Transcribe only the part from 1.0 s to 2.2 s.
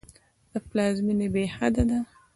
مینه بېحده ده.